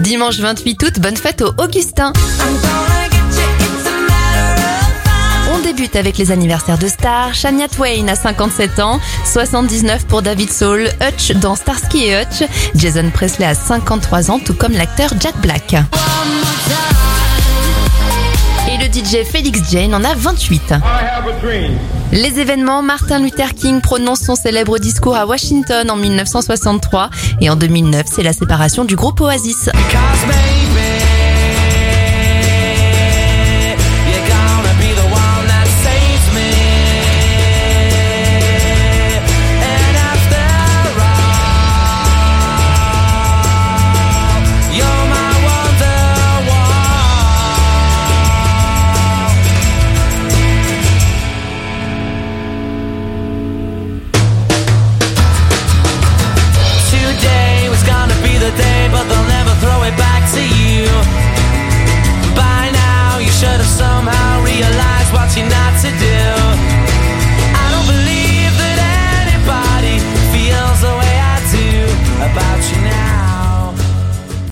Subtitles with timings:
[0.00, 2.12] Dimanche 28 août, bonne fête au Augustin.
[5.52, 7.34] On débute avec les anniversaires de stars.
[7.34, 12.48] Shania Twain a 57 ans, 79 pour David Soul, Hutch dans Starsky et Hutch.
[12.74, 15.74] Jason Presley a 53 ans, tout comme l'acteur Jack Black.
[18.70, 20.74] Et le DJ Felix Jane en a 28.
[22.12, 27.10] Les événements, Martin Luther King prononce son célèbre discours à Washington en 1963
[27.42, 29.68] et en 2009, c'est la séparation du groupe Oasis.